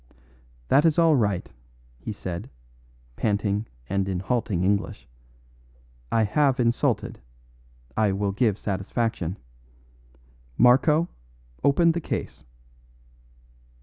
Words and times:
"That 0.69 0.83
is 0.83 0.97
all 0.97 1.15
right," 1.15 1.47
he 1.99 2.11
said, 2.11 2.49
panting 3.17 3.67
and 3.87 4.09
in 4.09 4.19
halting 4.19 4.63
English. 4.63 5.07
"I 6.11 6.23
have 6.23 6.59
insulted. 6.59 7.19
I 7.95 8.11
will 8.11 8.31
give 8.31 8.57
satisfaction. 8.57 9.37
Marco, 10.57 11.07
open 11.63 11.91
the 11.91 12.01
case." 12.01 12.43